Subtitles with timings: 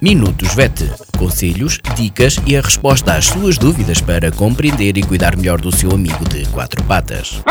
[0.00, 0.92] Minutos VET.
[1.18, 5.90] Conselhos, dicas e a resposta às suas dúvidas para compreender e cuidar melhor do seu
[5.90, 7.42] amigo de quatro patas.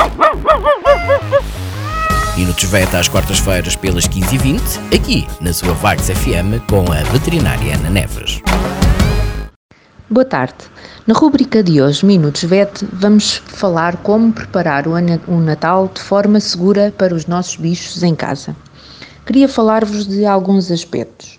[2.38, 4.62] Minutos VET às quartas-feiras pelas 15h20,
[4.96, 8.42] aqui na sua Vagos FM com a veterinária Ana Neves.
[10.10, 10.56] Boa tarde.
[11.06, 16.94] Na rubrica de hoje, Minutos VET, vamos falar como preparar o Natal de forma segura
[16.98, 18.56] para os nossos bichos em casa.
[19.26, 21.38] Queria falar-vos de alguns aspectos.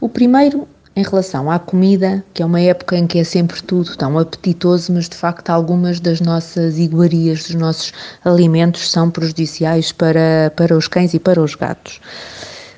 [0.00, 0.66] O primeiro,
[0.96, 4.92] em relação à comida, que é uma época em que é sempre tudo tão apetitoso,
[4.94, 7.92] mas de facto algumas das nossas iguarias, dos nossos
[8.24, 12.00] alimentos são prejudiciais para, para os cães e para os gatos.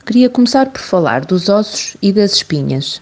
[0.05, 3.01] Queria começar por falar dos ossos e das espinhas.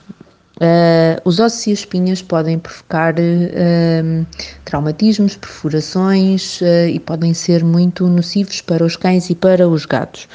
[0.56, 4.26] Uh, os ossos e as espinhas podem provocar uh,
[4.66, 10.28] traumatismos, perfurações uh, e podem ser muito nocivos para os cães e para os gatos.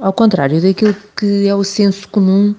[0.00, 2.56] Ao contrário daquilo que é o senso comum,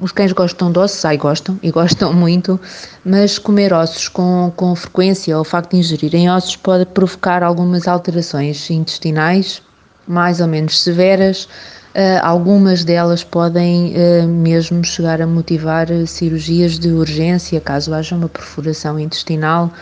[0.00, 2.60] os cães gostam de ossos, ai gostam e gostam muito,
[3.04, 7.86] mas comer ossos com, com frequência ou o facto de ingerirem ossos pode provocar algumas
[7.86, 9.62] alterações intestinais
[10.06, 11.48] mais ou menos severas
[11.94, 18.14] Uh, algumas delas podem uh, mesmo chegar a motivar uh, cirurgias de urgência caso haja
[18.14, 19.72] uma perfuração intestinal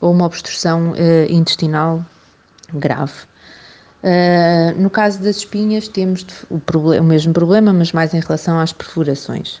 [0.00, 0.94] ou uma obstrução
[1.28, 2.04] intestinal
[2.72, 3.14] grave.
[4.76, 6.60] No caso das espinhas, temos o,
[7.00, 9.60] o mesmo problema, mas mais em relação às perfurações.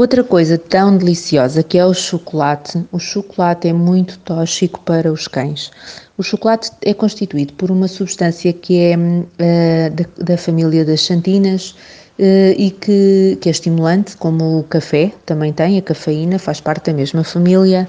[0.00, 2.82] Outra coisa tão deliciosa que é o chocolate.
[2.90, 5.70] O chocolate é muito tóxico para os cães.
[6.16, 11.72] O chocolate é constituído por uma substância que é uh, da, da, família das xantinas
[12.18, 16.86] uh, e que, que, é estimulante, como o café também tem, a cafeína faz parte
[16.90, 17.86] da mesma família.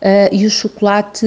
[0.00, 1.26] Uh, e o chocolate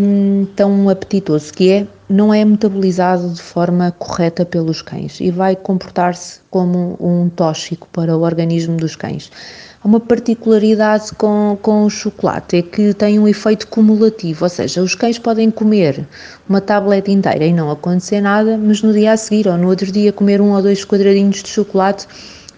[0.00, 5.56] um, tão apetitoso que é, não é metabolizado de forma correta pelos cães e vai
[5.56, 9.30] comportar-se como um tóxico para o organismo dos cães.
[9.82, 14.82] Há uma particularidade com, com o chocolate, é que tem um efeito cumulativo, ou seja,
[14.82, 16.06] os cães podem comer
[16.48, 19.90] uma tableta inteira e não acontecer nada, mas no dia a seguir ou no outro
[19.90, 22.06] dia comer um ou dois quadradinhos de chocolate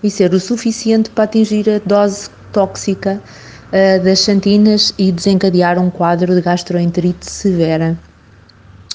[0.02, 3.20] e ser o suficiente para atingir a dose tóxica
[3.68, 7.96] uh, das xantinas e desencadear um quadro de gastroenterite severa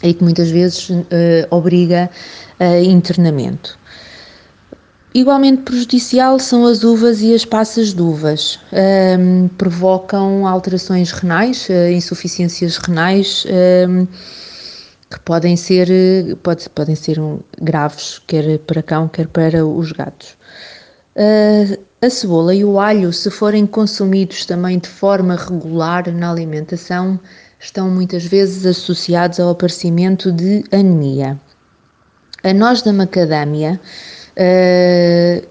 [0.04, 1.04] e que muitas vezes uh,
[1.50, 2.10] obriga
[2.60, 3.80] a internamento.
[5.16, 8.60] Igualmente prejudicial são as uvas e as passas de uvas.
[9.20, 13.46] Um, provocam alterações renais, uh, insuficiências renais,
[13.88, 14.08] um,
[15.10, 15.88] que podem ser,
[16.42, 20.36] pode, podem ser um, graves, quer para cão, quer para os gatos.
[21.16, 27.20] Uh, a cebola e o alho, se forem consumidos também de forma regular na alimentação,
[27.64, 31.40] estão muitas vezes associados ao aparecimento de anemia.
[32.44, 33.80] A noz da macadâmia
[34.36, 35.48] uh,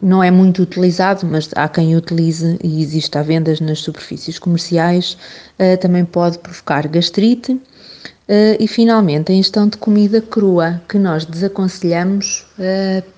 [0.00, 5.16] não é muito utilizado, mas há quem utilize e existe vendas nas superfícies comerciais,
[5.56, 7.52] uh, também pode provocar gastrite.
[7.52, 12.44] Uh, e finalmente a ingestão de comida crua, que nós desaconselhamos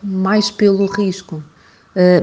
[0.03, 1.43] mais pelo risco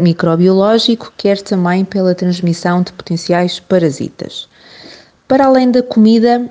[0.02, 4.50] microbiológico, quer também pela transmissão de potenciais parasitas.
[5.32, 6.50] Para além da comida,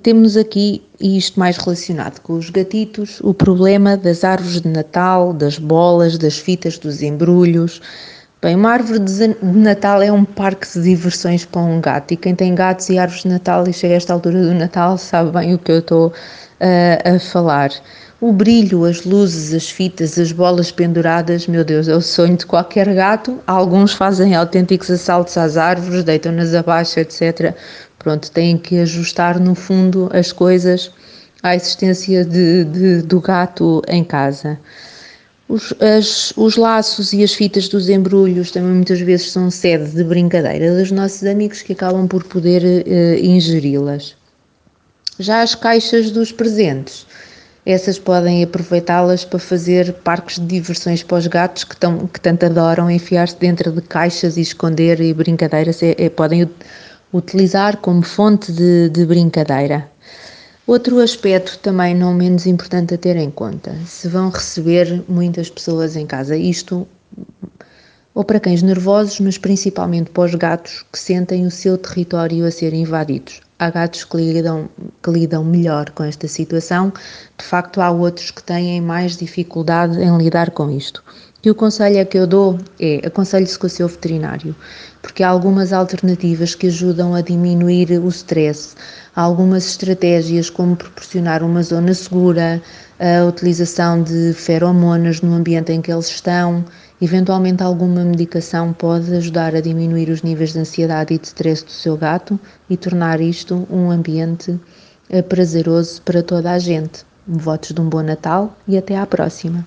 [0.00, 5.32] temos aqui, e isto mais relacionado com os gatitos, o problema das árvores de Natal,
[5.32, 7.82] das bolas, das fitas, dos embrulhos.
[8.42, 12.34] Bem, uma árvore de Natal é um parque de diversões para um gato e quem
[12.34, 15.54] tem gatos e árvores de Natal e chega a esta altura do Natal sabe bem
[15.54, 17.70] o que eu estou uh, a falar.
[18.20, 22.44] O brilho, as luzes, as fitas, as bolas penduradas, meu Deus, é o sonho de
[22.44, 23.38] qualquer gato.
[23.46, 27.54] Alguns fazem autênticos assaltos às árvores, deitam-nas abaixo, etc.
[27.96, 30.90] Pronto, têm que ajustar no fundo as coisas
[31.44, 34.58] à existência de, de, do gato em casa.
[35.52, 40.02] Os, as, os laços e as fitas dos embrulhos também muitas vezes são sede de
[40.02, 44.16] brincadeira dos nossos amigos que acabam por poder uh, ingeri-las.
[45.18, 47.06] Já as caixas dos presentes
[47.66, 52.46] essas podem aproveitá-las para fazer parques de diversões para os gatos que, tão, que tanto
[52.46, 56.48] adoram enfiar-se dentro de caixas e esconder e brincadeiras, é, é, podem
[57.12, 59.91] utilizar como fonte de, de brincadeira.
[60.64, 65.96] Outro aspecto também não menos importante a ter em conta, se vão receber muitas pessoas
[65.96, 66.86] em casa, isto
[68.14, 72.50] ou para cães nervosos, mas principalmente para os gatos que sentem o seu território a
[72.50, 73.40] ser invadidos.
[73.58, 74.68] Há gatos que lidam,
[75.02, 76.92] que lidam melhor com esta situação,
[77.36, 81.02] de facto, há outros que têm mais dificuldade em lidar com isto.
[81.44, 84.54] E o conselho que eu dou é aconselhe-se com o seu veterinário,
[85.02, 88.76] porque há algumas alternativas que ajudam a diminuir o stress.
[89.16, 92.62] Há algumas estratégias como proporcionar uma zona segura,
[93.00, 96.64] a utilização de feromonas no ambiente em que eles estão,
[97.00, 101.72] eventualmente alguma medicação pode ajudar a diminuir os níveis de ansiedade e de stress do
[101.72, 102.38] seu gato
[102.70, 104.60] e tornar isto um ambiente
[105.10, 107.04] eh, prazeroso para toda a gente.
[107.26, 109.66] Votos de um bom Natal e até à próxima.